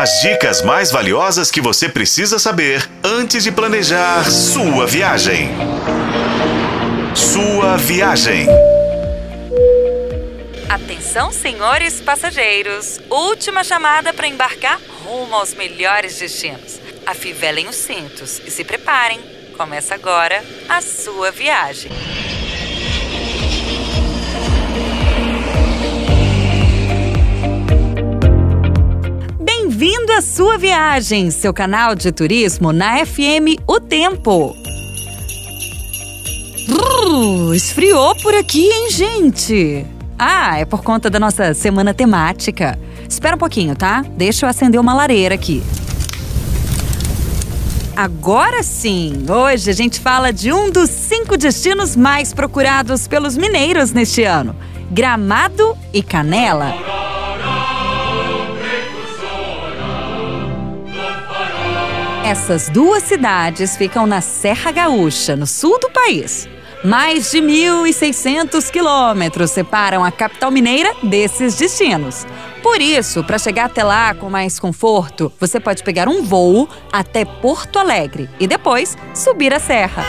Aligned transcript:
As 0.00 0.20
dicas 0.20 0.62
mais 0.62 0.92
valiosas 0.92 1.50
que 1.50 1.60
você 1.60 1.88
precisa 1.88 2.38
saber 2.38 2.88
antes 3.02 3.42
de 3.42 3.50
planejar 3.50 4.30
sua 4.30 4.86
viagem. 4.86 5.50
Sua 7.16 7.76
viagem. 7.76 8.46
Atenção, 10.68 11.32
senhores 11.32 12.00
passageiros. 12.00 13.00
Última 13.10 13.64
chamada 13.64 14.12
para 14.12 14.28
embarcar 14.28 14.80
rumo 15.02 15.34
aos 15.34 15.52
melhores 15.54 16.16
destinos. 16.16 16.78
Afivelem 17.04 17.66
os 17.66 17.74
cintos 17.74 18.40
e 18.46 18.52
se 18.52 18.62
preparem. 18.62 19.18
Começa 19.56 19.96
agora 19.96 20.44
a 20.68 20.80
sua 20.80 21.32
viagem. 21.32 21.90
Sua 30.38 30.56
viagem, 30.56 31.32
seu 31.32 31.52
canal 31.52 31.96
de 31.96 32.12
turismo 32.12 32.72
na 32.72 33.04
FM 33.04 33.58
O 33.66 33.80
Tempo. 33.80 34.54
Esfriou 37.52 38.14
por 38.22 38.32
aqui, 38.36 38.64
hein, 38.64 38.88
gente? 38.88 39.84
Ah, 40.16 40.56
é 40.56 40.64
por 40.64 40.84
conta 40.84 41.10
da 41.10 41.18
nossa 41.18 41.52
semana 41.54 41.92
temática. 41.92 42.78
Espera 43.08 43.34
um 43.34 43.38
pouquinho, 43.38 43.74
tá? 43.74 44.04
Deixa 44.16 44.46
eu 44.46 44.50
acender 44.50 44.80
uma 44.80 44.94
lareira 44.94 45.34
aqui. 45.34 45.60
Agora 47.96 48.62
sim! 48.62 49.26
Hoje 49.28 49.68
a 49.68 49.74
gente 49.74 49.98
fala 49.98 50.32
de 50.32 50.52
um 50.52 50.70
dos 50.70 50.88
cinco 50.88 51.36
destinos 51.36 51.96
mais 51.96 52.32
procurados 52.32 53.08
pelos 53.08 53.36
mineiros 53.36 53.90
neste 53.90 54.22
ano: 54.22 54.54
Gramado 54.88 55.76
e 55.92 56.00
Canela. 56.00 56.97
Essas 62.28 62.68
duas 62.68 63.04
cidades 63.04 63.74
ficam 63.74 64.06
na 64.06 64.20
Serra 64.20 64.70
Gaúcha, 64.70 65.34
no 65.34 65.46
sul 65.46 65.80
do 65.80 65.88
país. 65.88 66.46
Mais 66.84 67.30
de 67.30 67.38
1.600 67.38 68.70
quilômetros 68.70 69.50
separam 69.50 70.04
a 70.04 70.12
capital 70.12 70.50
mineira 70.50 70.94
desses 71.02 71.56
destinos. 71.56 72.26
Por 72.62 72.82
isso, 72.82 73.24
para 73.24 73.38
chegar 73.38 73.64
até 73.64 73.82
lá 73.82 74.12
com 74.12 74.28
mais 74.28 74.60
conforto, 74.60 75.32
você 75.40 75.58
pode 75.58 75.82
pegar 75.82 76.06
um 76.06 76.22
voo 76.22 76.68
até 76.92 77.24
Porto 77.24 77.78
Alegre 77.78 78.28
e 78.38 78.46
depois 78.46 78.94
subir 79.14 79.54
a 79.54 79.58
serra. 79.58 80.04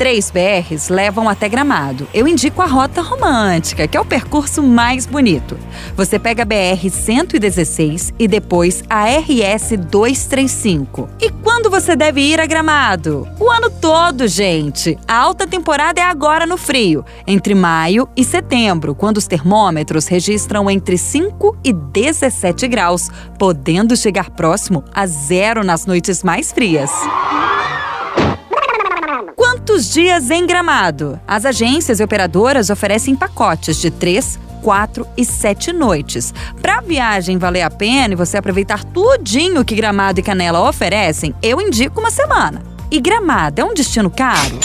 Três 0.00 0.30
BRs 0.30 0.88
levam 0.88 1.28
até 1.28 1.46
Gramado. 1.46 2.08
Eu 2.14 2.26
indico 2.26 2.62
a 2.62 2.64
Rota 2.64 3.02
Romântica, 3.02 3.86
que 3.86 3.98
é 3.98 4.00
o 4.00 4.04
percurso 4.04 4.62
mais 4.62 5.04
bonito. 5.04 5.58
Você 5.94 6.18
pega 6.18 6.42
a 6.42 6.46
BR-116 6.46 8.14
e 8.18 8.26
depois 8.26 8.82
a 8.88 9.04
RS-235. 9.04 11.06
E 11.20 11.28
quando 11.28 11.68
você 11.68 11.94
deve 11.94 12.22
ir 12.22 12.40
a 12.40 12.46
Gramado? 12.46 13.28
O 13.38 13.50
ano 13.50 13.68
todo, 13.68 14.26
gente! 14.26 14.98
A 15.06 15.18
alta 15.18 15.46
temporada 15.46 16.00
é 16.00 16.04
agora 16.04 16.46
no 16.46 16.56
frio, 16.56 17.04
entre 17.26 17.54
maio 17.54 18.08
e 18.16 18.24
setembro, 18.24 18.94
quando 18.94 19.18
os 19.18 19.26
termômetros 19.26 20.06
registram 20.06 20.70
entre 20.70 20.96
5 20.96 21.58
e 21.62 21.74
17 21.74 22.66
graus, 22.68 23.10
podendo 23.38 23.94
chegar 23.94 24.30
próximo 24.30 24.82
a 24.94 25.06
zero 25.06 25.62
nas 25.62 25.84
noites 25.84 26.24
mais 26.24 26.50
frias. 26.50 26.90
Quantos 29.70 29.92
dias 29.92 30.30
em 30.32 30.44
Gramado? 30.44 31.20
As 31.28 31.44
agências 31.44 32.00
e 32.00 32.02
operadoras 32.02 32.70
oferecem 32.70 33.14
pacotes 33.14 33.80
de 33.80 33.88
3, 33.88 34.36
4 34.60 35.06
e 35.16 35.24
7 35.24 35.72
noites. 35.72 36.34
Para 36.60 36.78
a 36.78 36.80
viagem 36.80 37.38
valer 37.38 37.62
a 37.62 37.70
pena 37.70 38.14
e 38.14 38.16
você 38.16 38.36
aproveitar 38.36 38.82
tudinho 38.82 39.64
que 39.64 39.76
Gramado 39.76 40.18
e 40.18 40.24
Canela 40.24 40.68
oferecem, 40.68 41.32
eu 41.40 41.60
indico 41.60 42.00
uma 42.00 42.10
semana. 42.10 42.60
E 42.90 43.00
Gramado 43.00 43.60
é 43.60 43.64
um 43.64 43.72
destino 43.72 44.10
caro? 44.10 44.58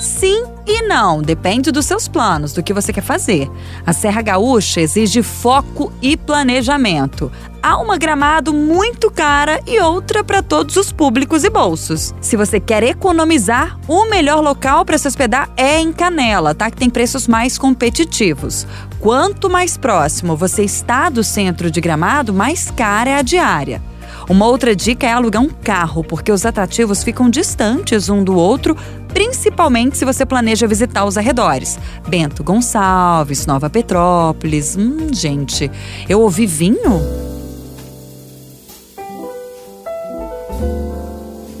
Sim 0.00 0.42
e 0.72 0.82
não, 0.82 1.20
depende 1.20 1.72
dos 1.72 1.84
seus 1.84 2.06
planos, 2.06 2.52
do 2.52 2.62
que 2.62 2.72
você 2.72 2.92
quer 2.92 3.02
fazer. 3.02 3.50
A 3.84 3.92
Serra 3.92 4.22
Gaúcha 4.22 4.80
exige 4.80 5.22
foco 5.22 5.92
e 6.00 6.16
planejamento. 6.16 7.30
Há 7.62 7.76
uma 7.78 7.98
gramado 7.98 8.54
muito 8.54 9.10
cara 9.10 9.60
e 9.66 9.80
outra 9.80 10.22
para 10.22 10.42
todos 10.42 10.76
os 10.76 10.92
públicos 10.92 11.42
e 11.42 11.50
bolsos. 11.50 12.14
Se 12.20 12.36
você 12.36 12.60
quer 12.60 12.84
economizar, 12.84 13.78
o 13.88 14.08
melhor 14.08 14.40
local 14.40 14.84
para 14.84 14.96
se 14.96 15.08
hospedar 15.08 15.50
é 15.56 15.80
em 15.80 15.92
Canela, 15.92 16.54
tá? 16.54 16.70
Que 16.70 16.76
tem 16.76 16.88
preços 16.88 17.26
mais 17.26 17.58
competitivos. 17.58 18.66
Quanto 19.00 19.50
mais 19.50 19.76
próximo 19.76 20.36
você 20.36 20.62
está 20.62 21.10
do 21.10 21.24
centro 21.24 21.70
de 21.70 21.80
Gramado, 21.80 22.32
mais 22.32 22.70
cara 22.70 23.10
é 23.10 23.16
a 23.16 23.22
diária. 23.22 23.82
Uma 24.28 24.46
outra 24.46 24.74
dica 24.74 25.06
é 25.06 25.12
alugar 25.12 25.42
um 25.42 25.48
carro, 25.48 26.04
porque 26.04 26.30
os 26.30 26.46
atrativos 26.46 27.02
ficam 27.02 27.28
distantes 27.28 28.08
um 28.08 28.22
do 28.22 28.36
outro, 28.36 28.76
principalmente 29.12 29.96
se 29.96 30.04
você 30.04 30.24
planeja 30.24 30.66
visitar 30.66 31.04
os 31.04 31.18
arredores. 31.18 31.78
Bento 32.08 32.44
Gonçalves, 32.44 33.46
Nova 33.46 33.68
Petrópolis. 33.68 34.76
Hum, 34.76 35.08
gente, 35.12 35.70
eu 36.08 36.20
ouvi 36.20 36.46
vinho? 36.46 37.30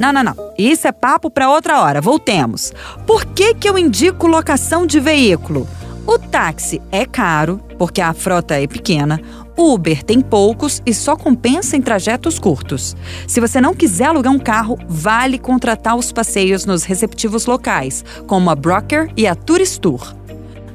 Não, 0.00 0.14
não, 0.14 0.22
não. 0.22 0.34
Isso 0.56 0.88
é 0.88 0.92
papo 0.92 1.30
para 1.30 1.50
outra 1.50 1.82
hora. 1.82 2.00
Voltemos. 2.00 2.72
Por 3.06 3.26
que, 3.26 3.54
que 3.54 3.68
eu 3.68 3.76
indico 3.76 4.26
locação 4.26 4.86
de 4.86 4.98
veículo? 4.98 5.68
O 6.06 6.18
táxi 6.18 6.80
é 6.90 7.04
caro, 7.04 7.60
porque 7.78 8.00
a 8.00 8.14
frota 8.14 8.58
é 8.58 8.66
pequena. 8.66 9.20
Uber 9.60 10.02
tem 10.02 10.20
poucos 10.20 10.80
e 10.86 10.94
só 10.94 11.14
compensa 11.14 11.76
em 11.76 11.82
trajetos 11.82 12.38
curtos. 12.38 12.96
Se 13.26 13.40
você 13.40 13.60
não 13.60 13.74
quiser 13.74 14.06
alugar 14.06 14.32
um 14.32 14.38
carro, 14.38 14.78
vale 14.88 15.38
contratar 15.38 15.96
os 15.96 16.10
passeios 16.10 16.64
nos 16.64 16.84
receptivos 16.84 17.44
locais, 17.44 18.04
como 18.26 18.48
a 18.48 18.54
Broker 18.54 19.12
e 19.16 19.26
a 19.26 19.34
Turistur. 19.34 20.14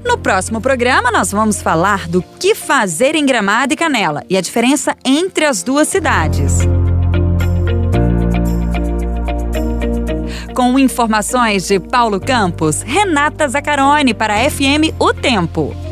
No 0.06 0.20
próximo 0.20 0.62
programa, 0.62 1.12
nós 1.12 1.32
vamos 1.32 1.64
falar 1.64 2.08
do 2.08 2.22
que 2.40 2.54
fazer 2.54 3.16
em 3.16 3.26
Gramado 3.26 3.74
e 3.74 3.76
Canela 3.76 4.24
e 4.30 4.38
a 4.38 4.42
diferença 4.42 4.96
entre 5.04 5.46
as 5.46 5.64
duas 5.64 5.88
cidades. 5.88 6.60
Com 10.54 10.78
informações 10.78 11.68
de 11.68 11.80
Paulo 11.80 12.20
Campos, 12.20 12.84
Renata 12.84 13.48
Zacarone 13.48 14.14
para 14.14 14.36
a 14.36 14.50
FM 14.50 14.94
O 15.00 15.12
Tempo. 15.12 15.85